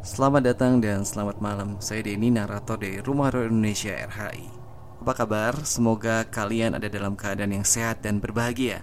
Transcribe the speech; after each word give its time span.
Selamat 0.00 0.40
datang 0.48 0.80
dan 0.80 1.04
selamat 1.04 1.44
malam. 1.44 1.76
Saya 1.76 2.00
Denny, 2.00 2.32
narator 2.32 2.80
dari 2.80 3.04
Rumah 3.04 3.28
Horor 3.28 3.52
Indonesia 3.52 3.92
RHI. 3.92 4.48
Apa 5.04 5.12
kabar? 5.12 5.52
Semoga 5.60 6.24
kalian 6.24 6.72
ada 6.72 6.88
dalam 6.88 7.12
keadaan 7.12 7.52
yang 7.52 7.68
sehat 7.68 8.00
dan 8.00 8.16
berbahagia. 8.16 8.80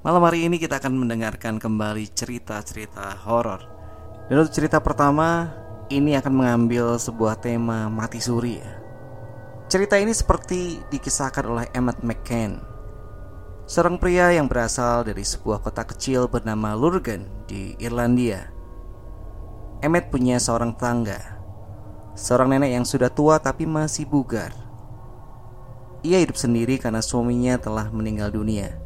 Malam 0.00 0.24
hari 0.24 0.48
ini 0.48 0.56
kita 0.56 0.80
akan 0.80 0.96
mendengarkan 0.96 1.60
kembali 1.60 2.08
cerita-cerita 2.16 3.12
horor. 3.28 3.60
Dan 4.32 4.40
untuk 4.40 4.56
cerita 4.56 4.80
pertama, 4.80 5.52
ini 5.92 6.16
akan 6.16 6.32
mengambil 6.32 6.96
sebuah 6.96 7.44
tema 7.44 7.92
mati 7.92 8.24
suri 8.24 8.56
ya. 8.56 8.72
Cerita 9.68 10.00
ini 10.00 10.16
seperti 10.16 10.80
dikisahkan 10.88 11.44
oleh 11.44 11.68
Emmett 11.76 12.00
McCann, 12.00 12.56
seorang 13.68 14.00
pria 14.00 14.32
yang 14.32 14.48
berasal 14.48 15.04
dari 15.04 15.28
sebuah 15.28 15.60
kota 15.60 15.84
kecil 15.84 16.24
bernama 16.24 16.72
Lurgan 16.72 17.28
di 17.44 17.76
Irlandia. 17.76 18.53
Emmet 19.84 20.08
punya 20.08 20.40
seorang 20.40 20.72
tangga 20.80 21.20
Seorang 22.16 22.56
nenek 22.56 22.72
yang 22.72 22.88
sudah 22.88 23.12
tua 23.12 23.36
tapi 23.36 23.68
masih 23.68 24.08
bugar. 24.08 24.56
Ia 26.00 26.24
hidup 26.24 26.40
sendiri 26.40 26.80
karena 26.80 27.04
suaminya 27.04 27.60
telah 27.60 27.92
meninggal 27.92 28.32
dunia. 28.32 28.80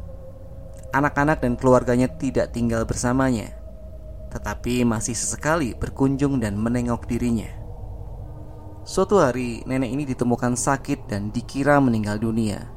Anak-anak 0.91 1.39
dan 1.39 1.55
keluarganya 1.55 2.11
tidak 2.19 2.51
tinggal 2.51 2.83
bersamanya 2.83 3.55
Tetapi 4.27 4.83
masih 4.83 5.15
sesekali 5.15 5.71
berkunjung 5.71 6.43
dan 6.43 6.59
menengok 6.59 7.07
dirinya. 7.07 7.47
Suatu 8.83 9.23
hari 9.23 9.63
nenek 9.63 9.95
ini 9.95 10.03
ditemukan 10.03 10.59
sakit 10.59 11.07
dan 11.07 11.31
dikira 11.31 11.79
meninggal 11.79 12.19
dunia. 12.19 12.67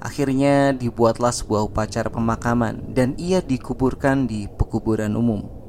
Akhirnya 0.00 0.72
dibuatlah 0.72 1.36
sebuah 1.36 1.68
upacara 1.68 2.08
pemakaman 2.08 2.96
Dan 2.96 3.12
ia 3.20 3.44
dikuburkan 3.44 4.24
di 4.24 4.48
pekuburan 4.48 5.12
umum 5.12 5.61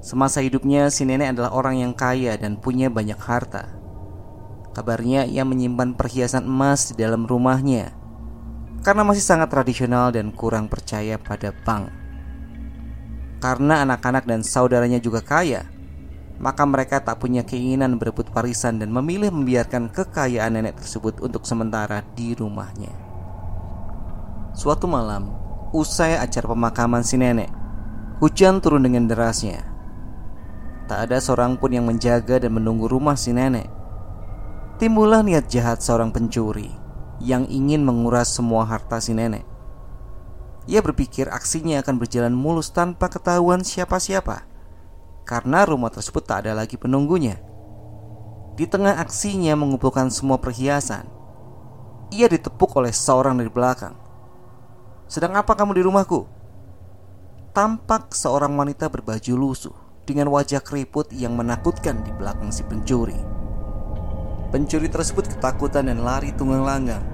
Semasa 0.00 0.40
hidupnya, 0.40 0.88
si 0.88 1.04
nenek 1.04 1.36
adalah 1.36 1.52
orang 1.52 1.76
yang 1.84 1.92
kaya 1.92 2.36
dan 2.40 2.56
punya 2.56 2.88
banyak 2.88 3.20
harta. 3.20 3.68
Kabarnya 4.72 5.28
ia 5.28 5.44
menyimpan 5.44 5.92
perhiasan 5.94 6.48
emas 6.48 6.92
di 6.92 7.04
dalam 7.04 7.28
rumahnya 7.28 8.00
karena 8.80 9.04
masih 9.04 9.24
sangat 9.24 9.52
tradisional 9.52 10.08
dan 10.08 10.32
kurang 10.32 10.66
percaya 10.66 11.20
pada 11.20 11.52
bank. 11.52 11.92
Karena 13.40 13.84
anak-anak 13.84 14.24
dan 14.28 14.40
saudaranya 14.44 15.00
juga 15.00 15.20
kaya, 15.24 15.64
maka 16.40 16.64
mereka 16.64 17.00
tak 17.00 17.20
punya 17.20 17.44
keinginan 17.44 17.96
berebut 18.00 18.28
warisan 18.32 18.80
dan 18.80 18.92
memilih 18.92 19.32
membiarkan 19.32 19.92
kekayaan 19.92 20.56
nenek 20.56 20.80
tersebut 20.80 21.20
untuk 21.20 21.44
sementara 21.44 22.04
di 22.16 22.36
rumahnya. 22.36 22.92
Suatu 24.56 24.88
malam, 24.88 25.32
usai 25.72 26.16
acara 26.16 26.52
pemakaman 26.52 27.04
si 27.04 27.16
nenek, 27.16 27.48
hujan 28.20 28.60
turun 28.60 28.84
dengan 28.84 29.08
derasnya. 29.08 29.69
Tak 30.90 31.06
ada 31.06 31.22
seorang 31.22 31.54
pun 31.54 31.70
yang 31.70 31.86
menjaga 31.86 32.42
dan 32.42 32.50
menunggu 32.50 32.90
rumah 32.90 33.14
si 33.14 33.30
nenek. 33.30 33.70
Timbullah 34.82 35.22
niat 35.22 35.46
jahat 35.46 35.78
seorang 35.78 36.10
pencuri 36.10 36.66
yang 37.22 37.46
ingin 37.46 37.86
menguras 37.86 38.34
semua 38.34 38.66
harta 38.66 38.98
si 38.98 39.14
nenek. 39.14 39.46
Ia 40.66 40.82
berpikir 40.82 41.30
aksinya 41.30 41.78
akan 41.78 41.94
berjalan 41.94 42.34
mulus 42.34 42.74
tanpa 42.74 43.06
ketahuan 43.06 43.62
siapa-siapa 43.62 44.42
karena 45.22 45.62
rumah 45.62 45.94
tersebut 45.94 46.26
tak 46.26 46.42
ada 46.42 46.58
lagi 46.58 46.74
penunggunya. 46.74 47.38
Di 48.58 48.66
tengah 48.66 48.98
aksinya 48.98 49.54
mengumpulkan 49.54 50.10
semua 50.10 50.42
perhiasan, 50.42 51.06
ia 52.10 52.26
ditepuk 52.26 52.74
oleh 52.74 52.90
seorang 52.90 53.38
dari 53.38 53.46
belakang. 53.46 53.94
"Sedang 55.06 55.38
apa 55.38 55.54
kamu 55.54 55.70
di 55.70 55.82
rumahku?" 55.86 56.26
Tampak 57.54 58.10
seorang 58.10 58.58
wanita 58.58 58.90
berbaju 58.90 59.38
lusuh 59.38 59.79
dengan 60.10 60.34
wajah 60.34 60.58
keriput 60.58 61.14
yang 61.14 61.38
menakutkan 61.38 62.02
di 62.02 62.10
belakang 62.18 62.50
si 62.50 62.66
pencuri. 62.66 63.16
Pencuri 64.50 64.90
tersebut 64.90 65.30
ketakutan 65.30 65.86
dan 65.86 66.02
lari 66.02 66.34
tunggang 66.34 66.66
langgang. 66.66 67.04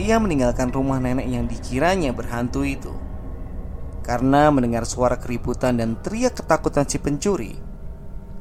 Ia 0.00 0.16
meninggalkan 0.16 0.72
rumah 0.72 0.96
nenek 0.96 1.28
yang 1.28 1.44
dikiranya 1.44 2.16
berhantu 2.16 2.64
itu. 2.64 2.92
Karena 4.00 4.48
mendengar 4.48 4.88
suara 4.88 5.20
keributan 5.20 5.76
dan 5.76 6.00
teriak 6.00 6.40
ketakutan 6.40 6.88
si 6.88 6.96
pencuri, 6.96 7.52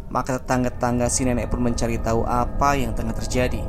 maka 0.07 0.39
tetangga-tetangga 0.39 1.11
si 1.11 1.27
nenek 1.27 1.51
pun 1.51 1.59
mencari 1.59 1.99
tahu 1.99 2.23
apa 2.23 2.79
yang 2.79 2.95
tengah 2.95 3.11
terjadi. 3.19 3.59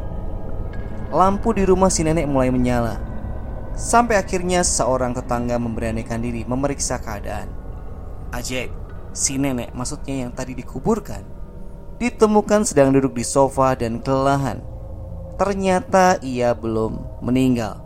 Lampu 1.11 1.51
di 1.51 1.67
rumah 1.67 1.91
si 1.91 2.07
nenek 2.07 2.31
mulai 2.31 2.55
menyala. 2.55 3.03
Sampai 3.75 4.23
akhirnya 4.23 4.63
seorang 4.63 5.19
tetangga 5.19 5.59
memberanikan 5.59 6.23
diri 6.23 6.47
memeriksa 6.47 7.03
keadaan. 7.03 7.51
Ajaib, 8.31 8.71
si 9.17 9.41
nenek 9.41 9.73
maksudnya 9.73 10.29
yang 10.29 10.33
tadi 10.37 10.53
dikuburkan 10.53 11.37
ditemukan 11.97 12.69
sedang 12.69 12.93
duduk 12.93 13.17
di 13.17 13.25
sofa 13.25 13.73
dan 13.73 14.05
kelelahan. 14.05 14.61
Ternyata 15.41 16.21
ia 16.21 16.53
belum 16.53 17.25
meninggal. 17.25 17.81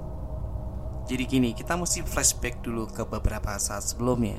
Jadi 1.06 1.24
gini, 1.26 1.50
kita 1.50 1.74
mesti 1.74 2.06
flashback 2.06 2.62
dulu 2.62 2.86
ke 2.90 3.02
beberapa 3.02 3.58
saat 3.58 3.82
sebelumnya. 3.82 4.38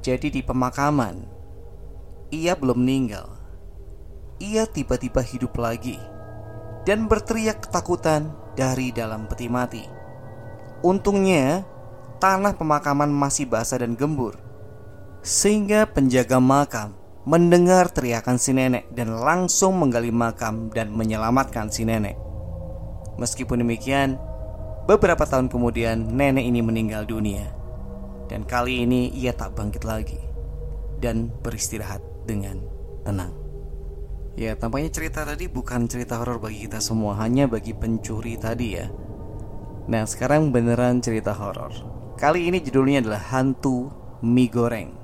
Jadi 0.00 0.32
di 0.32 0.40
pemakaman, 0.40 1.28
ia 2.32 2.56
belum 2.56 2.80
meninggal. 2.80 3.36
Ia 4.40 4.64
tiba-tiba 4.64 5.20
hidup 5.20 5.60
lagi 5.60 6.00
dan 6.88 7.04
berteriak 7.04 7.68
ketakutan 7.68 8.32
dari 8.56 8.88
dalam 8.88 9.28
peti 9.28 9.52
mati. 9.52 9.84
Untungnya, 10.80 11.68
tanah 12.16 12.56
pemakaman 12.56 13.12
masih 13.12 13.44
basah 13.44 13.84
dan 13.84 13.92
gembur 13.92 14.49
sehingga 15.20 15.84
penjaga 15.84 16.40
makam 16.40 16.96
mendengar 17.28 17.92
teriakan 17.92 18.40
si 18.40 18.56
nenek 18.56 18.88
dan 18.96 19.12
langsung 19.12 19.76
menggali 19.76 20.08
makam 20.08 20.72
dan 20.72 20.88
menyelamatkan 20.90 21.68
si 21.68 21.84
nenek. 21.84 22.16
Meskipun 23.20 23.60
demikian, 23.60 24.16
beberapa 24.88 25.28
tahun 25.28 25.52
kemudian 25.52 26.16
nenek 26.16 26.48
ini 26.48 26.60
meninggal 26.64 27.04
dunia. 27.04 27.52
Dan 28.30 28.46
kali 28.46 28.86
ini 28.86 29.10
ia 29.12 29.34
tak 29.36 29.58
bangkit 29.58 29.84
lagi 29.84 30.16
dan 31.02 31.28
beristirahat 31.42 32.00
dengan 32.24 32.62
tenang. 33.04 33.34
Ya, 34.38 34.54
tampaknya 34.54 34.88
cerita 34.94 35.26
tadi 35.26 35.50
bukan 35.50 35.90
cerita 35.90 36.16
horor 36.22 36.38
bagi 36.38 36.64
kita 36.64 36.78
semua, 36.78 37.18
hanya 37.18 37.50
bagi 37.50 37.74
pencuri 37.74 38.38
tadi 38.38 38.78
ya. 38.78 38.86
Nah, 39.90 40.06
sekarang 40.06 40.54
beneran 40.54 41.02
cerita 41.02 41.34
horor. 41.34 41.74
Kali 42.14 42.46
ini 42.46 42.62
judulnya 42.62 43.02
adalah 43.02 43.20
Hantu 43.34 43.90
Mie 44.22 44.46
Goreng. 44.46 44.99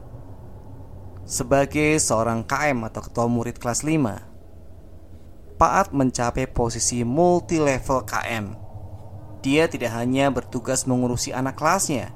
Sebagai 1.26 1.98
seorang 1.98 2.46
KM 2.46 2.86
atau 2.86 3.02
ketua 3.02 3.26
murid 3.26 3.58
kelas 3.58 3.82
5 3.82 5.58
Paat 5.58 5.90
mencapai 5.90 6.46
posisi 6.46 7.02
multi 7.02 7.58
level 7.58 8.06
KM 8.06 8.54
Dia 9.42 9.66
tidak 9.66 9.90
hanya 9.98 10.30
bertugas 10.30 10.86
mengurusi 10.86 11.34
anak 11.34 11.58
kelasnya 11.58 12.14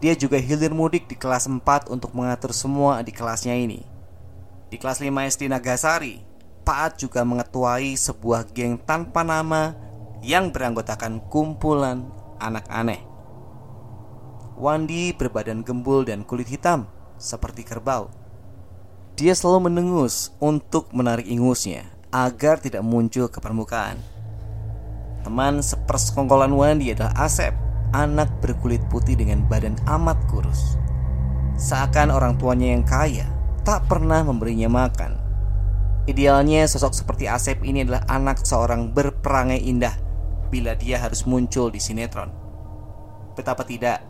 Dia 0.00 0.16
juga 0.16 0.40
hilir 0.40 0.72
mudik 0.72 1.12
di 1.12 1.16
kelas 1.20 1.44
4 1.44 1.92
untuk 1.92 2.16
mengatur 2.16 2.56
semua 2.56 3.04
di 3.04 3.12
kelasnya 3.12 3.52
ini. 3.52 3.84
Di 4.72 4.80
kelas 4.80 5.04
5 5.04 5.12
SD 5.12 5.52
Nagasari 5.52 6.24
Paat 6.64 7.04
juga 7.04 7.28
mengetuai 7.28 7.92
sebuah 8.00 8.48
geng 8.48 8.80
tanpa 8.80 9.28
nama 9.28 9.76
Yang 10.24 10.56
beranggotakan 10.56 11.20
kumpulan 11.28 12.08
anak 12.40 12.64
aneh. 12.72 13.04
Wandi 14.56 15.12
berbadan 15.12 15.60
gembul 15.60 16.08
dan 16.08 16.24
kulit 16.24 16.48
hitam 16.48 16.88
Seperti 17.20 17.60
kerbau 17.60 18.21
Dia 19.12 19.36
selalu 19.36 19.68
menengus 19.68 20.32
untuk 20.40 20.88
menarik 20.96 21.28
ingusnya 21.28 21.84
agar 22.08 22.56
tidak 22.64 22.80
muncul 22.80 23.28
ke 23.28 23.44
permukaan. 23.44 24.00
Teman 25.20 25.60
sepersekongkolan 25.60 26.48
Wandi 26.56 26.96
adalah 26.96 27.12
Asep, 27.20 27.52
anak 27.92 28.32
berkulit 28.40 28.80
putih 28.88 29.12
dengan 29.12 29.44
badan 29.44 29.76
amat 29.84 30.16
kurus. 30.32 30.80
Seakan 31.60 32.08
orang 32.08 32.40
tuanya 32.40 32.72
yang 32.72 32.88
kaya 32.88 33.28
tak 33.68 33.84
pernah 33.84 34.24
memberinya 34.24 34.72
makan. 34.72 35.20
Idealnya 36.08 36.64
sosok 36.64 36.96
seperti 36.96 37.28
Asep 37.28 37.60
ini 37.68 37.84
adalah 37.84 38.08
anak 38.08 38.40
seorang 38.48 38.96
berperangai 38.96 39.60
indah 39.60 39.92
bila 40.48 40.72
dia 40.72 40.96
harus 40.96 41.28
muncul 41.28 41.68
di 41.68 41.78
sinetron. 41.78 42.32
Betapa 43.36 43.68
tidak, 43.68 44.00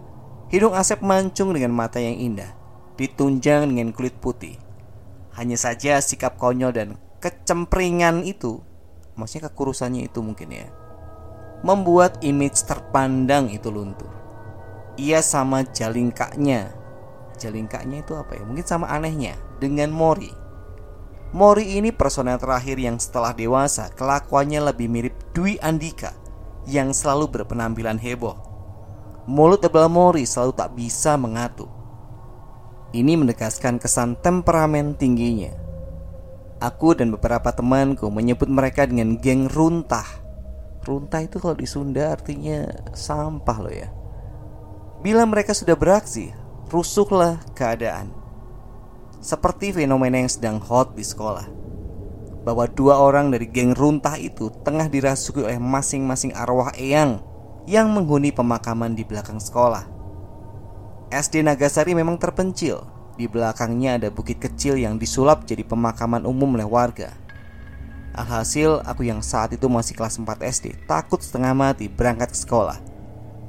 hidung 0.47 0.79
Asep 0.79 1.03
mancung 1.03 1.51
dengan 1.51 1.75
mata 1.75 1.99
yang 1.99 2.15
indah, 2.15 2.55
ditunjang 2.95 3.67
dengan 3.67 3.91
kulit 3.91 4.15
putih, 4.23 4.57
hanya 5.33 5.57
saja 5.57 5.97
sikap 6.05 6.37
konyol 6.37 6.73
dan 6.77 6.89
kecempringan 7.25 8.21
itu, 8.29 8.61
maksudnya 9.17 9.49
kekurusannya 9.49 10.13
itu 10.13 10.21
mungkin 10.21 10.53
ya, 10.53 10.69
membuat 11.65 12.21
image 12.21 12.61
terpandang 12.69 13.49
itu 13.49 13.73
luntur. 13.73 14.13
Ia 15.01 15.25
sama 15.25 15.65
jalingkaknya. 15.65 16.77
Jalingkaknya 17.41 18.05
itu 18.05 18.13
apa 18.13 18.37
ya? 18.37 18.45
Mungkin 18.45 18.67
sama 18.69 18.93
anehnya 18.93 19.41
dengan 19.57 19.89
Mori. 19.89 20.29
Mori 21.33 21.81
ini 21.81 21.89
personel 21.97 22.37
terakhir 22.37 22.77
yang 22.77 23.01
setelah 23.01 23.33
dewasa 23.33 23.89
kelakuannya 23.97 24.69
lebih 24.69 24.93
mirip 24.93 25.17
Dwi 25.33 25.57
Andika 25.65 26.13
yang 26.69 26.93
selalu 26.93 27.41
berpenampilan 27.41 27.97
heboh. 27.97 28.37
Mulut 29.25 29.65
tebal 29.65 29.89
Mori 29.89 30.29
selalu 30.29 30.53
tak 30.53 30.77
bisa 30.77 31.17
mengatur 31.17 31.82
ini 32.93 33.17
menegaskan 33.17 33.81
kesan 33.81 34.21
temperamen 34.21 34.93
tingginya. 34.93 35.53
Aku 36.61 36.95
dan 36.95 37.11
beberapa 37.11 37.51
temanku 37.51 38.07
menyebut 38.13 38.47
mereka 38.47 38.87
dengan 38.87 39.19
geng 39.19 39.51
runtah. 39.51 40.07
Runtah 40.85 41.25
itu 41.25 41.41
kalau 41.41 41.57
di 41.59 41.67
Sunda 41.67 42.13
artinya 42.13 42.69
sampah 42.93 43.59
loh 43.59 43.75
ya. 43.75 43.89
Bila 45.03 45.27
mereka 45.27 45.57
sudah 45.57 45.75
beraksi, 45.75 46.31
rusuhlah 46.71 47.43
keadaan. 47.59 48.15
Seperti 49.19 49.75
fenomena 49.75 50.23
yang 50.23 50.31
sedang 50.31 50.63
hot 50.63 50.95
di 50.95 51.03
sekolah. 51.03 51.49
Bahwa 52.47 52.67
dua 52.71 52.99
orang 53.03 53.35
dari 53.35 53.51
geng 53.51 53.75
runtah 53.75 54.15
itu 54.19 54.51
tengah 54.63 54.87
dirasuki 54.87 55.43
oleh 55.43 55.59
masing-masing 55.59 56.35
arwah 56.35 56.71
eyang 56.79 57.23
yang 57.67 57.91
menghuni 57.91 58.35
pemakaman 58.35 58.95
di 58.95 59.03
belakang 59.07 59.39
sekolah. 59.39 60.02
SD 61.13 61.45
Nagasari 61.45 61.93
memang 61.93 62.17
terpencil. 62.17 62.89
Di 63.21 63.29
belakangnya 63.29 64.01
ada 64.01 64.09
bukit 64.09 64.41
kecil 64.41 64.81
yang 64.81 64.97
disulap 64.97 65.45
jadi 65.45 65.61
pemakaman 65.61 66.25
umum 66.25 66.57
oleh 66.57 66.65
warga. 66.65 67.13
Alhasil, 68.17 68.81
aku 68.81 69.05
yang 69.05 69.21
saat 69.21 69.53
itu 69.53 69.69
masih 69.69 69.93
kelas 69.93 70.17
4 70.17 70.25
SD 70.41 70.89
takut 70.89 71.21
setengah 71.21 71.53
mati 71.53 71.93
berangkat 71.93 72.33
ke 72.33 72.39
sekolah. 72.41 72.81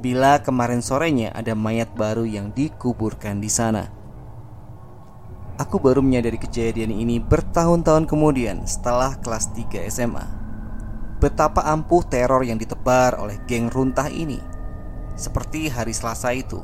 Bila 0.04 0.44
kemarin 0.44 0.84
sorenya 0.84 1.32
ada 1.32 1.56
mayat 1.56 1.88
baru 1.96 2.28
yang 2.28 2.52
dikuburkan 2.52 3.40
di 3.40 3.48
sana. 3.48 3.88
Aku 5.56 5.80
baru 5.80 6.04
menyadari 6.04 6.36
kejadian 6.36 6.92
ini 6.92 7.24
bertahun-tahun 7.24 8.12
kemudian 8.12 8.68
setelah 8.68 9.16
kelas 9.24 9.56
3 9.56 9.88
SMA. 9.88 10.28
Betapa 11.24 11.64
ampuh 11.64 12.04
teror 12.04 12.44
yang 12.44 12.60
ditebar 12.60 13.16
oleh 13.16 13.40
geng 13.48 13.72
runtah 13.72 14.12
ini. 14.12 14.44
Seperti 15.16 15.72
hari 15.72 15.96
Selasa 15.96 16.36
itu, 16.36 16.60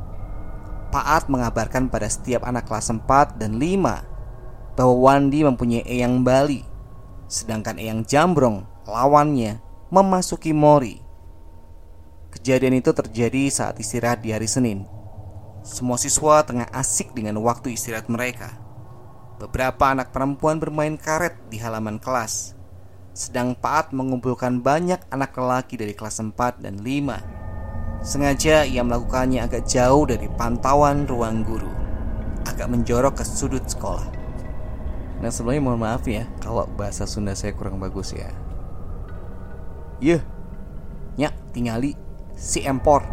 Paat 0.90 1.30
mengabarkan 1.30 1.86
pada 1.94 2.10
setiap 2.10 2.42
anak 2.42 2.66
kelas 2.66 2.90
4 2.90 3.38
dan 3.38 3.62
5 3.62 4.74
bahwa 4.74 4.96
Wandi 4.98 5.46
mempunyai 5.46 5.86
Eyang 5.86 6.26
Bali, 6.26 6.66
sedangkan 7.30 7.78
Eyang 7.78 8.02
Jambrong, 8.10 8.66
lawannya, 8.90 9.62
memasuki 9.94 10.50
Mori. 10.50 10.98
Kejadian 12.34 12.82
itu 12.82 12.90
terjadi 12.90 13.54
saat 13.54 13.78
istirahat 13.78 14.26
di 14.26 14.34
hari 14.34 14.50
Senin. 14.50 14.90
Semua 15.62 16.02
siswa 16.02 16.42
tengah 16.42 16.66
asik 16.74 17.14
dengan 17.14 17.38
waktu 17.46 17.78
istirahat 17.78 18.10
mereka. 18.10 18.58
Beberapa 19.38 19.94
anak 19.94 20.10
perempuan 20.10 20.58
bermain 20.58 20.98
karet 20.98 21.38
di 21.54 21.62
halaman 21.62 22.02
kelas, 22.02 22.58
sedang 23.14 23.54
Paat 23.54 23.94
mengumpulkan 23.94 24.66
banyak 24.66 25.06
anak 25.14 25.38
lelaki 25.38 25.78
dari 25.78 25.94
kelas 25.94 26.18
4 26.18 26.66
dan 26.66 26.82
5 26.82 27.49
Sengaja 28.00 28.64
ia 28.64 28.80
melakukannya 28.80 29.44
agak 29.44 29.68
jauh 29.68 30.08
dari 30.08 30.32
pantauan 30.40 31.04
ruang 31.04 31.44
guru. 31.44 31.68
Agak 32.48 32.72
menjorok 32.72 33.20
ke 33.20 33.24
sudut 33.28 33.64
sekolah. 33.68 34.08
Nah 35.20 35.28
sebelumnya 35.28 35.68
mohon 35.68 35.84
maaf 35.84 36.08
ya 36.08 36.24
Kalau 36.40 36.64
bahasa 36.80 37.04
Sunda 37.04 37.36
saya 37.36 37.52
kurang 37.52 37.76
bagus 37.76 38.16
ya. 38.16 38.32
Yeh 40.00 40.24
Nyak 41.20 41.36
tingali 41.52 42.00
Si 42.40 42.64
Empor. 42.64 43.04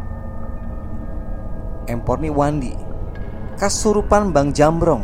Empor 1.90 2.22
nih 2.22 2.30
Wandi. 2.30 2.70
Kesurupan 3.58 4.30
Bang 4.30 4.54
Jambrong. 4.54 5.02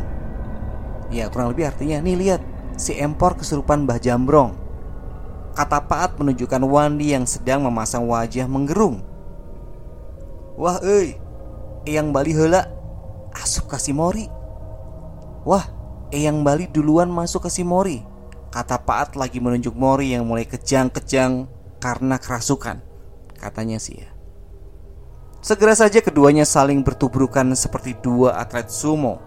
Ya 1.11 1.27
kurang 1.27 1.51
lebih 1.51 1.75
artinya 1.75 1.99
Nih 1.99 2.15
lihat 2.15 2.41
Si 2.79 2.95
Empor 2.95 3.35
kesurupan 3.35 3.83
Mbah 3.83 3.99
Jambrong. 3.99 4.55
Kata 5.59 5.83
Paat 5.91 6.23
menunjukkan 6.23 6.63
Wandi 6.63 7.19
yang 7.19 7.27
sedang 7.27 7.67
memasang 7.67 8.07
wajah 8.07 8.47
menggerung 8.47 9.12
Wah 10.63 10.79
eh 10.87 11.19
Eyang 11.83 12.15
Bali 12.15 12.31
hela 12.39 12.71
Asup 13.35 13.67
kasih 13.67 13.99
mori 13.99 14.31
Wah 15.43 15.67
Eyang 16.15 16.47
Bali 16.47 16.71
duluan 16.71 17.11
masuk 17.11 17.51
ke 17.51 17.67
Mori 17.67 18.07
Kata 18.55 18.79
Paat 18.79 19.19
lagi 19.19 19.43
menunjuk 19.43 19.75
Mori 19.75 20.15
yang 20.15 20.23
mulai 20.23 20.47
kejang-kejang 20.47 21.51
Karena 21.83 22.23
kerasukan 22.23 22.79
Katanya 23.35 23.83
sih 23.83 24.07
ya 24.07 24.13
Segera 25.43 25.75
saja 25.75 25.99
keduanya 25.99 26.47
saling 26.47 26.87
bertubrukan 26.87 27.51
seperti 27.59 27.99
dua 27.99 28.39
atlet 28.39 28.71
sumo. 28.71 29.19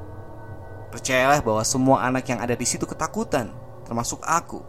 Percayalah 0.88 1.44
bahwa 1.44 1.60
semua 1.68 2.08
anak 2.08 2.32
yang 2.32 2.40
ada 2.40 2.56
di 2.56 2.64
situ 2.64 2.88
ketakutan, 2.88 3.52
termasuk 3.84 4.24
aku. 4.24 4.64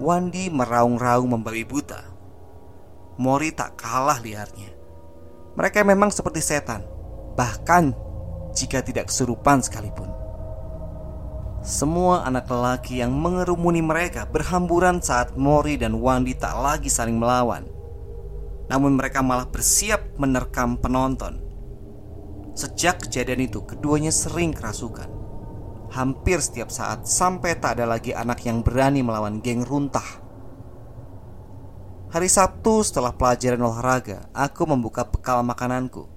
Wandi 0.00 0.48
meraung-raung 0.48 1.28
membabi 1.28 1.68
buta. 1.68 2.00
Mori 3.20 3.52
tak 3.52 3.76
kalah 3.76 4.24
liarnya. 4.24 4.77
Mereka 5.58 5.82
memang 5.82 6.14
seperti 6.14 6.38
setan, 6.38 6.86
bahkan 7.34 7.90
jika 8.54 8.78
tidak 8.78 9.10
kesurupan 9.10 9.58
sekalipun. 9.58 10.06
Semua 11.66 12.22
anak 12.22 12.46
lelaki 12.46 13.02
yang 13.02 13.10
mengerumuni 13.10 13.82
mereka 13.82 14.22
berhamburan 14.30 15.02
saat 15.02 15.34
Mori 15.34 15.74
dan 15.74 15.98
Wandi 15.98 16.38
tak 16.38 16.54
lagi 16.62 16.86
saling 16.86 17.18
melawan. 17.18 17.66
Namun 18.70 18.94
mereka 18.94 19.18
malah 19.18 19.50
bersiap 19.50 20.14
menerkam 20.14 20.78
penonton. 20.78 21.42
Sejak 22.54 23.02
kejadian 23.10 23.50
itu, 23.50 23.58
keduanya 23.66 24.14
sering 24.14 24.54
kerasukan. 24.54 25.10
Hampir 25.90 26.38
setiap 26.38 26.70
saat 26.70 27.10
sampai 27.10 27.58
tak 27.58 27.82
ada 27.82 27.98
lagi 27.98 28.14
anak 28.14 28.46
yang 28.46 28.62
berani 28.62 29.02
melawan 29.02 29.42
geng 29.42 29.66
runtah 29.66 30.17
Hari 32.08 32.24
Sabtu 32.24 32.80
setelah 32.80 33.12
pelajaran 33.12 33.60
olahraga, 33.60 34.32
aku 34.32 34.64
membuka 34.64 35.04
bekal 35.04 35.44
makananku. 35.44 36.08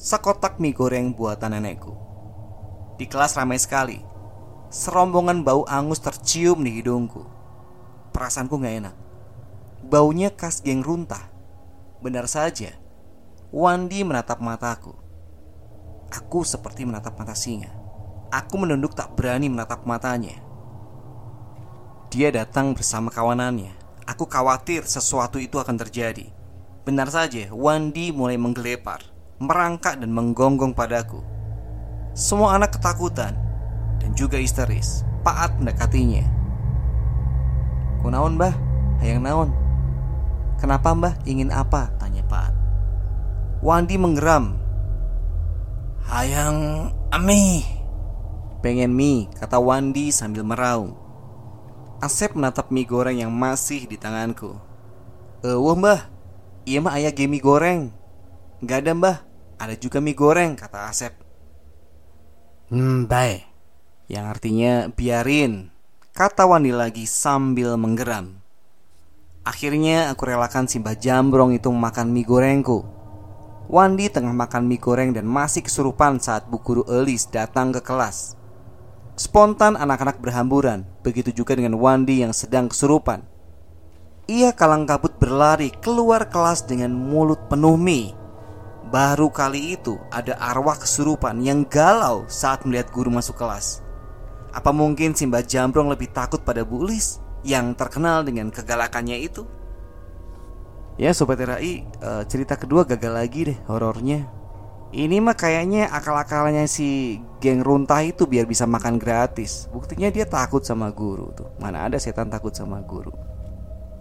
Sekotak 0.00 0.56
mie 0.56 0.72
goreng 0.72 1.12
buatan 1.12 1.52
nenekku. 1.52 1.92
Di 2.96 3.04
kelas 3.04 3.36
ramai 3.36 3.60
sekali. 3.60 4.00
Serombongan 4.72 5.44
bau 5.44 5.68
angus 5.68 6.00
tercium 6.00 6.64
di 6.64 6.80
hidungku. 6.80 7.28
Perasaanku 8.16 8.56
gak 8.56 8.72
enak. 8.72 8.96
Baunya 9.84 10.32
khas 10.32 10.64
geng 10.64 10.80
runtah. 10.80 11.28
Benar 12.00 12.24
saja, 12.24 12.72
Wandi 13.52 14.08
menatap 14.08 14.40
mataku. 14.40 14.96
Aku 16.08 16.40
seperti 16.40 16.88
menatap 16.88 17.20
mata 17.20 17.36
singa. 17.36 17.68
Aku 18.32 18.56
menunduk 18.56 18.96
tak 18.96 19.12
berani 19.12 19.52
menatap 19.52 19.84
matanya. 19.84 20.40
Dia 22.08 22.32
datang 22.32 22.72
bersama 22.72 23.12
kawanannya 23.12 23.81
Aku 24.06 24.26
khawatir 24.26 24.82
sesuatu 24.82 25.38
itu 25.38 25.62
akan 25.62 25.78
terjadi. 25.78 26.26
Benar 26.82 27.06
saja, 27.14 27.46
Wandi 27.54 28.10
mulai 28.10 28.34
menggelepar, 28.34 29.06
merangkak 29.38 30.02
dan 30.02 30.10
menggonggong 30.10 30.74
padaku. 30.74 31.22
Semua 32.12 32.58
anak 32.58 32.74
ketakutan 32.74 33.38
dan 34.02 34.10
juga 34.18 34.42
histeris. 34.42 35.06
Paat 35.22 35.62
mendekatinya. 35.62 36.26
Kunaon, 38.02 38.34
Mbah? 38.34 38.54
Hayang 38.98 39.22
naon? 39.22 39.50
Kenapa, 40.58 40.90
Mbah? 40.90 41.14
Ingin 41.22 41.54
apa? 41.54 41.94
Tanya 42.02 42.26
Paat. 42.26 42.50
Wandi 43.62 43.94
menggeram. 43.94 44.58
Hayang 46.10 46.90
ami. 47.14 47.62
Pengen 48.58 48.94
mie, 48.94 49.30
kata 49.38 49.62
Wandi 49.62 50.10
sambil 50.10 50.42
meraung. 50.42 51.01
Asep 52.02 52.34
menatap 52.34 52.74
mie 52.74 52.82
goreng 52.82 53.14
yang 53.14 53.30
masih 53.30 53.86
di 53.86 53.94
tanganku. 53.94 54.58
Eh, 55.46 55.54
wah 55.54 55.78
mbah, 55.78 56.10
iya 56.66 56.82
mah 56.82 56.98
ayah 56.98 57.14
game 57.14 57.38
mie 57.38 57.44
goreng. 57.46 57.94
Gak 58.58 58.82
ada 58.82 58.90
mbah, 58.90 59.16
ada 59.54 59.78
juga 59.78 60.02
mie 60.02 60.18
goreng, 60.18 60.58
kata 60.58 60.90
Asep. 60.90 61.14
Hmm, 62.74 63.06
baik. 63.06 63.46
Yang 64.10 64.26
artinya 64.34 64.72
biarin, 64.90 65.70
kata 66.10 66.42
Wandi 66.42 66.74
lagi 66.74 67.06
sambil 67.06 67.78
menggeram. 67.78 68.42
Akhirnya 69.46 70.10
aku 70.10 70.26
relakan 70.26 70.66
Simbah 70.66 70.98
Jambrong 70.98 71.54
itu 71.54 71.70
memakan 71.70 72.10
mie 72.10 72.26
gorengku. 72.26 72.82
Wandi 73.70 74.10
tengah 74.10 74.34
makan 74.34 74.66
mie 74.66 74.82
goreng 74.82 75.14
dan 75.14 75.22
masih 75.22 75.62
kesurupan 75.62 76.18
saat 76.18 76.50
Bu 76.50 76.58
Guru 76.58 76.82
Elis 76.90 77.30
datang 77.30 77.70
ke 77.70 77.78
kelas. 77.78 78.34
Spontan 79.12 79.76
anak-anak 79.76 80.24
berhamburan, 80.24 80.88
begitu 81.04 81.36
juga 81.36 81.52
dengan 81.52 81.76
Wandi 81.76 82.24
yang 82.24 82.32
sedang 82.32 82.72
kesurupan. 82.72 83.20
Ia 84.24 84.56
kalang 84.56 84.88
kabut 84.88 85.20
berlari 85.20 85.68
keluar 85.84 86.32
kelas 86.32 86.64
dengan 86.64 86.96
mulut 86.96 87.36
penuh 87.52 87.76
mie. 87.76 88.16
Baru 88.88 89.28
kali 89.28 89.76
itu 89.76 90.00
ada 90.08 90.40
arwah 90.40 90.80
kesurupan 90.80 91.44
yang 91.44 91.68
galau 91.68 92.24
saat 92.24 92.64
melihat 92.64 92.88
guru 92.88 93.12
masuk 93.12 93.36
kelas. 93.36 93.84
Apa 94.52 94.72
mungkin 94.72 95.12
Simba 95.12 95.44
Jambrong 95.44 95.92
lebih 95.92 96.08
takut 96.12 96.40
pada 96.40 96.64
Bu 96.64 96.80
Elis 96.88 97.20
yang 97.44 97.76
terkenal 97.76 98.24
dengan 98.24 98.48
kegalakannya 98.48 99.20
itu? 99.20 99.44
Ya 100.96 101.12
Sobat 101.12 101.40
RAI, 101.40 101.84
eh, 101.84 102.22
cerita 102.28 102.56
kedua 102.56 102.88
gagal 102.88 103.12
lagi 103.12 103.40
deh 103.48 103.58
horornya. 103.68 104.41
Ini 104.92 105.24
mah 105.24 105.32
kayaknya 105.32 105.88
akal-akalnya 105.88 106.68
si 106.68 107.16
geng 107.40 107.64
runtah 107.64 108.04
itu 108.04 108.28
biar 108.28 108.44
bisa 108.44 108.68
makan 108.68 109.00
gratis. 109.00 109.64
Buktinya 109.72 110.12
dia 110.12 110.28
takut 110.28 110.60
sama 110.60 110.92
guru 110.92 111.32
tuh. 111.32 111.48
Mana 111.56 111.88
ada 111.88 111.96
setan 111.96 112.28
takut 112.28 112.52
sama 112.52 112.84
guru. 112.84 113.08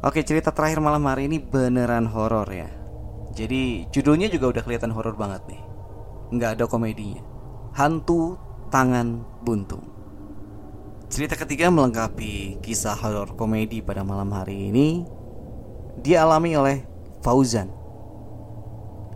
Oke, 0.03 0.19
cerita 0.27 0.51
terakhir 0.51 0.83
malam 0.83 1.07
hari 1.07 1.31
ini 1.31 1.39
beneran 1.39 2.11
horor 2.11 2.43
ya. 2.51 2.67
Jadi 3.31 3.87
judulnya 3.87 4.27
juga 4.27 4.51
udah 4.51 4.63
kelihatan 4.67 4.91
horor 4.91 5.15
banget 5.15 5.47
nih. 5.47 5.61
Nggak 6.35 6.59
ada 6.59 6.65
komedinya. 6.67 7.23
Hantu 7.71 8.35
Tangan 8.67 9.23
Buntung. 9.47 9.87
Cerita 11.07 11.39
ketiga 11.39 11.71
melengkapi 11.71 12.59
kisah 12.59 12.99
horor 12.99 13.39
komedi 13.39 13.79
pada 13.79 14.03
malam 14.03 14.27
hari 14.35 14.67
ini 14.67 15.07
dialami 16.03 16.51
oleh 16.55 16.77
Fauzan 17.23 17.80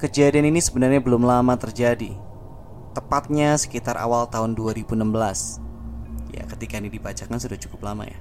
Kejadian 0.05 0.53
ini 0.53 0.61
sebenarnya 0.61 1.01
belum 1.01 1.25
lama 1.25 1.57
terjadi. 1.57 2.13
Tepatnya 2.93 3.57
sekitar 3.57 3.97
awal 3.97 4.29
tahun 4.29 4.53
2016 4.53 5.01
Ya 6.29 6.45
ketika 6.45 6.77
ini 6.77 6.93
dibacakan 6.93 7.41
sudah 7.41 7.57
cukup 7.57 7.89
lama 7.89 8.05
ya. 8.05 8.13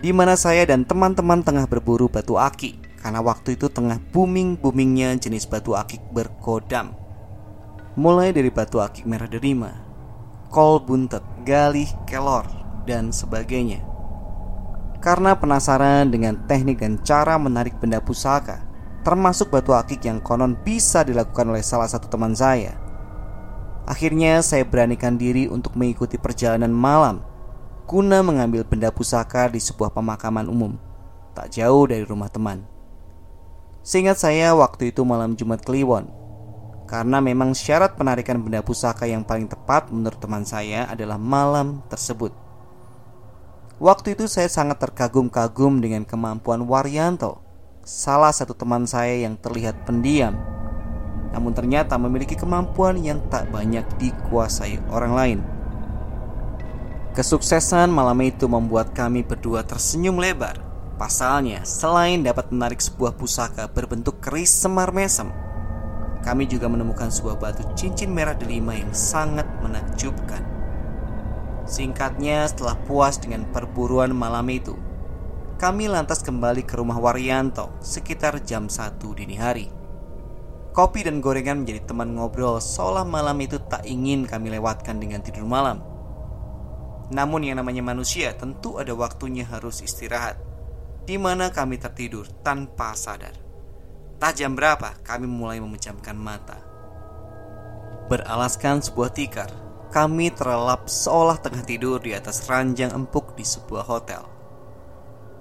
Di 0.00 0.16
mana 0.16 0.32
saya 0.32 0.64
dan 0.64 0.88
teman-teman 0.88 1.44
tengah 1.44 1.68
berburu 1.68 2.08
batu 2.08 2.40
aki 2.40 2.80
Karena 3.04 3.20
waktu 3.20 3.52
itu 3.52 3.68
tengah 3.68 4.00
booming-boomingnya 4.16 5.20
jenis 5.20 5.44
batu 5.44 5.76
akik 5.76 6.00
berkodam 6.08 6.96
Mulai 8.00 8.32
dari 8.32 8.48
batu 8.48 8.80
akik 8.80 9.04
merah 9.04 9.28
derima 9.28 9.76
Kol 10.48 10.80
buntet, 10.88 11.20
galih, 11.44 11.92
kelor, 12.08 12.48
dan 12.88 13.12
sebagainya. 13.12 13.84
Karena 15.04 15.36
penasaran 15.36 16.08
dengan 16.08 16.48
teknik 16.48 16.80
dan 16.80 16.96
cara 17.04 17.36
menarik 17.36 17.76
benda 17.76 18.00
pusaka 18.00 18.72
termasuk 19.04 19.52
batu 19.52 19.76
akik 19.76 20.08
yang 20.08 20.18
konon 20.24 20.56
bisa 20.56 21.04
dilakukan 21.04 21.44
oleh 21.52 21.60
salah 21.60 21.86
satu 21.86 22.08
teman 22.08 22.32
saya. 22.32 22.80
Akhirnya 23.84 24.40
saya 24.40 24.64
beranikan 24.64 25.20
diri 25.20 25.44
untuk 25.44 25.76
mengikuti 25.76 26.16
perjalanan 26.16 26.72
malam 26.72 27.20
guna 27.84 28.24
mengambil 28.24 28.64
benda 28.64 28.88
pusaka 28.88 29.52
di 29.52 29.60
sebuah 29.60 29.92
pemakaman 29.92 30.48
umum 30.48 30.80
tak 31.36 31.52
jauh 31.52 31.84
dari 31.84 32.00
rumah 32.08 32.32
teman. 32.32 32.64
Seingat 33.84 34.16
saya 34.16 34.56
waktu 34.56 34.88
itu 34.88 35.04
malam 35.04 35.36
Jumat 35.36 35.60
Kliwon 35.60 36.08
karena 36.88 37.20
memang 37.20 37.52
syarat 37.52 38.00
penarikan 38.00 38.40
benda 38.40 38.64
pusaka 38.64 39.04
yang 39.04 39.20
paling 39.20 39.52
tepat 39.52 39.92
menurut 39.92 40.16
teman 40.16 40.48
saya 40.48 40.88
adalah 40.88 41.20
malam 41.20 41.84
tersebut. 41.92 42.32
Waktu 43.76 44.16
itu 44.16 44.24
saya 44.32 44.48
sangat 44.48 44.80
terkagum-kagum 44.80 45.84
dengan 45.84 46.08
kemampuan 46.08 46.64
Waryanto 46.64 47.43
salah 47.84 48.32
satu 48.32 48.56
teman 48.56 48.88
saya 48.88 49.28
yang 49.28 49.36
terlihat 49.36 49.84
pendiam, 49.84 50.32
namun 51.36 51.52
ternyata 51.52 52.00
memiliki 52.00 52.32
kemampuan 52.32 52.96
yang 52.96 53.20
tak 53.28 53.44
banyak 53.52 53.84
dikuasai 54.00 54.80
orang 54.88 55.12
lain. 55.12 55.38
Kesuksesan 57.12 57.92
malam 57.92 58.18
itu 58.24 58.50
membuat 58.50 58.90
kami 58.96 59.22
berdua 59.22 59.62
tersenyum 59.62 60.18
lebar. 60.18 60.58
Pasalnya, 60.98 61.62
selain 61.62 62.24
dapat 62.24 62.50
menarik 62.50 62.80
sebuah 62.80 63.14
pusaka 63.14 63.68
berbentuk 63.70 64.18
keris 64.18 64.50
semar 64.50 64.90
mesem, 64.90 65.30
kami 66.24 66.48
juga 66.48 66.72
menemukan 66.72 67.12
sebuah 67.12 67.36
batu 67.36 67.62
cincin 67.76 68.08
merah 68.08 68.34
delima 68.34 68.72
yang 68.72 68.90
sangat 68.96 69.44
menakjubkan. 69.60 70.40
Singkatnya, 71.68 72.48
setelah 72.48 72.78
puas 72.88 73.20
dengan 73.20 73.44
perburuan 73.50 74.14
malam 74.14 74.46
itu, 74.48 74.72
kami 75.64 75.88
lantas 75.88 76.20
kembali 76.20 76.68
ke 76.68 76.76
rumah 76.76 77.00
Waryanto 77.00 77.72
sekitar 77.80 78.36
jam 78.44 78.68
1 78.68 79.00
dini 79.00 79.32
hari. 79.40 79.72
Kopi 80.76 81.08
dan 81.08 81.24
gorengan 81.24 81.64
menjadi 81.64 81.88
teman 81.88 82.12
ngobrol 82.12 82.60
seolah 82.60 83.08
malam 83.08 83.40
itu 83.40 83.56
tak 83.64 83.80
ingin 83.88 84.28
kami 84.28 84.52
lewatkan 84.52 85.00
dengan 85.00 85.24
tidur 85.24 85.48
malam. 85.48 85.80
Namun 87.08 87.48
yang 87.48 87.64
namanya 87.64 87.80
manusia 87.80 88.36
tentu 88.36 88.76
ada 88.76 88.92
waktunya 88.92 89.48
harus 89.48 89.80
istirahat, 89.80 90.36
di 91.08 91.16
mana 91.16 91.48
kami 91.48 91.80
tertidur 91.80 92.28
tanpa 92.44 92.92
sadar. 92.92 93.32
Tak 94.20 94.36
jam 94.36 94.52
berapa 94.52 95.00
kami 95.00 95.24
mulai 95.24 95.64
memejamkan 95.64 96.12
mata. 96.12 96.60
Beralaskan 98.12 98.84
sebuah 98.84 99.16
tikar, 99.16 99.48
kami 99.88 100.28
terlelap 100.28 100.92
seolah 100.92 101.40
tengah 101.40 101.64
tidur 101.64 102.04
di 102.04 102.12
atas 102.12 102.52
ranjang 102.52 102.92
empuk 102.92 103.32
di 103.32 103.48
sebuah 103.48 103.88
hotel. 103.88 104.33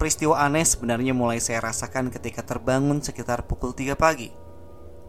Peristiwa 0.04 0.36
aneh 0.36 0.68
sebenarnya 0.68 1.16
mulai 1.16 1.40
saya 1.40 1.64
rasakan 1.64 2.12
ketika 2.12 2.44
terbangun 2.44 3.00
sekitar 3.00 3.48
pukul 3.48 3.72
3 3.72 3.96
pagi 3.96 4.28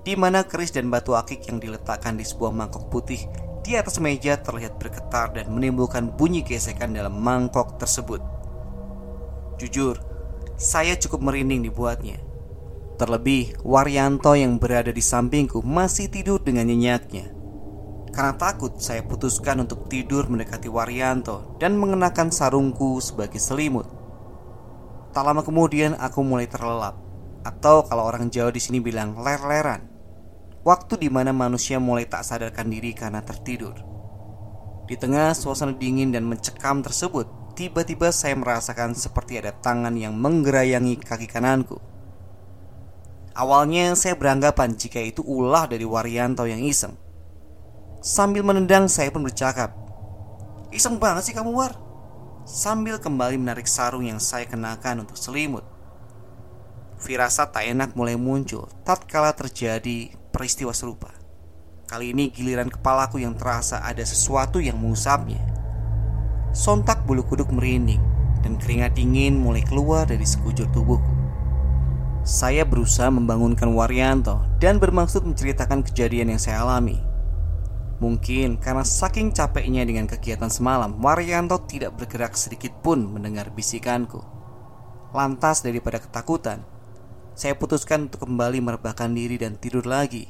di 0.07 0.15
mana 0.15 0.47
keris 0.47 0.71
dan 0.71 0.87
batu 0.87 1.19
akik 1.19 1.51
yang 1.51 1.59
diletakkan 1.59 2.15
di 2.15 2.23
sebuah 2.23 2.55
mangkok 2.55 2.95
putih 2.95 3.19
di 3.67 3.75
atas 3.75 3.99
meja 3.99 4.39
terlihat 4.39 4.79
bergetar 4.79 5.35
dan 5.35 5.51
menimbulkan 5.51 6.15
bunyi 6.15 6.47
gesekan 6.47 6.95
dalam 6.95 7.19
mangkok 7.19 7.75
tersebut. 7.75 8.23
Jujur, 9.59 9.99
saya 10.55 10.95
cukup 10.95 11.27
merinding 11.27 11.67
dibuatnya. 11.67 12.23
Terlebih, 12.95 13.67
Waryanto 13.67 14.39
yang 14.39 14.63
berada 14.63 14.95
di 14.95 15.03
sampingku 15.03 15.59
masih 15.67 16.07
tidur 16.07 16.39
dengan 16.39 16.71
nyenyaknya. 16.71 17.35
Karena 18.15 18.39
takut, 18.39 18.79
saya 18.79 19.03
putuskan 19.03 19.67
untuk 19.67 19.91
tidur 19.91 20.31
mendekati 20.31 20.71
Waryanto 20.71 21.59
dan 21.59 21.75
mengenakan 21.83 22.31
sarungku 22.31 23.03
sebagai 23.03 23.43
selimut. 23.43 23.94
Tak 25.15 25.23
lama 25.23 25.47
kemudian 25.47 25.95
aku 25.95 26.27
mulai 26.27 26.51
terlelap. 26.51 26.99
Atau 27.47 27.87
kalau 27.87 28.11
orang 28.11 28.29
Jawa 28.29 28.51
di 28.51 28.59
sini 28.59 28.83
bilang 28.83 29.15
ler-leran. 29.15 29.87
Waktu 30.67 30.99
di 30.99 31.09
mana 31.13 31.31
manusia 31.31 31.79
mulai 31.79 32.11
tak 32.11 32.27
sadarkan 32.27 32.67
diri 32.67 32.91
karena 32.91 33.23
tertidur. 33.23 33.79
Di 34.85 34.99
tengah 34.99 35.33
suasana 35.33 35.73
dingin 35.73 36.11
dan 36.11 36.27
mencekam 36.27 36.83
tersebut 36.83 37.45
Tiba-tiba 37.55 38.11
saya 38.11 38.35
merasakan 38.35 38.99
seperti 38.99 39.39
ada 39.39 39.55
tangan 39.55 39.95
yang 39.95 40.19
menggerayangi 40.19 40.99
kaki 40.99 41.31
kananku. 41.31 41.79
Awalnya 43.31 43.95
saya 43.95 44.19
beranggapan 44.19 44.75
jika 44.75 44.99
itu 44.99 45.23
ulah 45.23 45.71
dari 45.71 45.87
Waryanto 45.87 46.51
yang 46.51 46.59
iseng. 46.67 46.99
Sambil 48.03 48.43
menendang 48.43 48.91
saya 48.91 49.09
pun 49.09 49.25
bercakap 49.25 49.73
Iseng 50.75 51.01
banget 51.01 51.31
sih 51.31 51.33
kamu 51.33 51.57
War 51.57 51.73
sambil 52.45 53.01
kembali 53.01 53.41
menarik 53.41 53.65
sarung 53.65 54.05
yang 54.05 54.21
saya 54.21 54.45
kenakan 54.45 55.09
untuk 55.09 55.17
selimut. 55.17 55.65
Firasat 57.01 57.57
tak 57.57 57.65
enak 57.65 57.97
mulai 57.97 58.21
muncul 58.21 58.69
tatkala 58.85 59.33
terjadi 59.33 60.13
peristiwa 60.29 60.77
serupa. 60.77 61.09
Kali 61.89 62.13
ini 62.13 62.33
giliran 62.33 62.69
kepalaku 62.69 63.21
yang 63.21 63.37
terasa 63.37 63.81
ada 63.81 64.05
sesuatu 64.05 64.61
yang 64.61 64.77
mengusapnya. 64.77 65.41
Sontak 66.53 67.05
bulu 67.09 67.25
kuduk 67.25 67.49
merinding 67.49 68.01
dan 68.45 68.61
keringat 68.61 68.93
dingin 68.93 69.41
mulai 69.41 69.65
keluar 69.65 70.05
dari 70.05 70.25
sekujur 70.25 70.69
tubuhku. 70.69 71.13
Saya 72.25 72.65
berusaha 72.65 73.13
membangunkan 73.13 73.69
Waryanto 73.73 74.41
dan 74.61 74.81
bermaksud 74.81 75.29
menceritakan 75.29 75.85
kejadian 75.85 76.37
yang 76.37 76.41
saya 76.41 76.65
alami. 76.65 77.14
Mungkin 78.05 78.61
karena 78.61 78.85
saking 78.85 79.33
capeknya 79.33 79.81
dengan 79.81 80.05
kegiatan 80.05 80.53
semalam, 80.53 81.01
Waryanto 81.01 81.65
tidak 81.65 81.97
bergerak 81.97 82.37
sedikit 82.37 82.77
pun 82.85 83.01
mendengar 83.01 83.49
bisikanku. 83.49 84.21
Lantas 85.17 85.65
daripada 85.65 85.97
ketakutan, 85.97 86.61
saya 87.33 87.57
putuskan 87.57 88.13
untuk 88.13 88.29
kembali 88.29 88.61
merebahkan 88.61 89.09
diri 89.09 89.41
dan 89.41 89.57
tidur 89.57 89.89
lagi. 89.89 90.29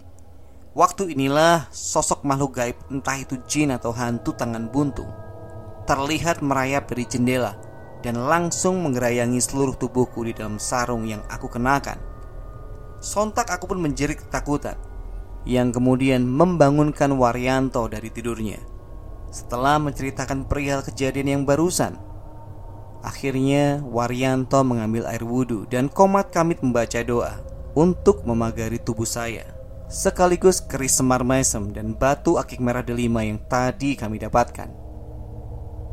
Waktu 0.78 1.18
inilah 1.18 1.66
sosok 1.74 2.22
makhluk 2.22 2.62
gaib 2.62 2.78
entah 2.94 3.18
itu 3.18 3.42
jin 3.50 3.74
atau 3.74 3.90
hantu 3.90 4.38
tangan 4.38 4.70
buntung 4.70 5.10
terlihat 5.90 6.46
merayap 6.46 6.86
dari 6.86 7.10
jendela 7.10 7.58
dan 8.06 8.22
langsung 8.22 8.86
menggerayangi 8.86 9.42
seluruh 9.42 9.74
tubuhku 9.74 10.22
di 10.22 10.30
dalam 10.30 10.62
sarung 10.62 11.10
yang 11.10 11.26
aku 11.26 11.50
kenakan. 11.50 11.98
Sontak 13.02 13.50
aku 13.50 13.66
pun 13.66 13.82
menjerit 13.82 14.22
ketakutan 14.22 14.78
yang 15.44 15.72
kemudian 15.72 16.24
membangunkan 16.24 17.12
Waryanto 17.16 17.88
dari 17.88 18.08
tidurnya. 18.12 18.60
Setelah 19.28 19.80
menceritakan 19.80 20.48
perihal 20.48 20.80
kejadian 20.80 21.28
yang 21.28 21.42
barusan, 21.44 21.96
akhirnya 23.04 23.84
Waryanto 23.84 24.60
mengambil 24.64 25.08
air 25.08 25.24
wudhu 25.24 25.68
dan 25.68 25.92
Komat 25.92 26.32
Kamit 26.32 26.64
membaca 26.64 27.00
doa 27.04 27.40
untuk 27.76 28.24
memagari 28.24 28.80
tubuh 28.80 29.06
saya 29.06 29.54
sekaligus 29.94 30.64
keris 30.64 30.98
semar 30.98 31.22
mesem 31.22 31.70
dan 31.70 31.92
batu 31.94 32.40
akik 32.40 32.58
merah 32.58 32.82
delima 32.82 33.22
yang 33.22 33.38
tadi 33.46 33.94
kami 33.94 34.18
dapatkan. 34.18 34.84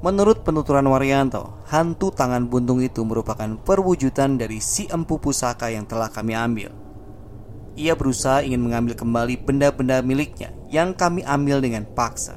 Menurut 0.01 0.41
penuturan 0.41 0.89
Waryanto, 0.89 1.61
hantu 1.69 2.09
tangan 2.09 2.49
buntung 2.49 2.81
itu 2.81 3.05
merupakan 3.05 3.53
perwujudan 3.61 4.41
dari 4.41 4.57
si 4.57 4.89
empu 4.89 5.21
pusaka 5.21 5.69
yang 5.69 5.85
telah 5.85 6.09
kami 6.09 6.33
ambil. 6.33 6.73
Ia 7.79 7.95
berusaha 7.95 8.43
ingin 8.43 8.59
mengambil 8.59 8.95
kembali 8.99 9.39
benda-benda 9.47 10.03
miliknya 10.03 10.51
yang 10.67 10.91
kami 10.91 11.23
ambil 11.23 11.63
dengan 11.63 11.87
paksa. 11.87 12.35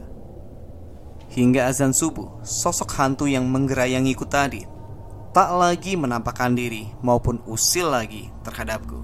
Hingga 1.35 1.67
azan 1.67 1.91
subuh, 1.91 2.39
sosok 2.47 2.95
hantu 2.95 3.27
yang 3.27 3.51
menggerayangiku 3.51 4.23
tadi 4.29 4.63
tak 5.35 5.51
lagi 5.51 5.99
menampakkan 5.99 6.55
diri 6.55 6.87
maupun 7.03 7.43
usil 7.51 7.91
lagi 7.91 8.31
terhadapku. 8.47 9.03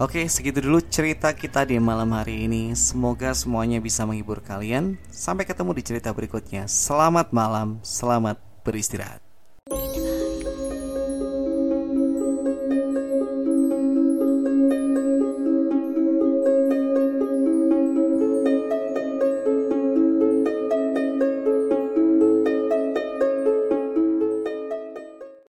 Oke, 0.00 0.24
segitu 0.30 0.64
dulu 0.64 0.80
cerita 0.80 1.34
kita 1.34 1.66
di 1.66 1.76
malam 1.76 2.14
hari 2.14 2.48
ini. 2.48 2.72
Semoga 2.72 3.36
semuanya 3.36 3.82
bisa 3.82 4.06
menghibur 4.08 4.40
kalian. 4.40 4.96
Sampai 5.12 5.44
ketemu 5.44 5.76
di 5.76 5.82
cerita 5.84 6.14
berikutnya. 6.14 6.64
Selamat 6.70 7.36
malam, 7.36 7.82
selamat 7.84 8.40
beristirahat. 8.64 9.29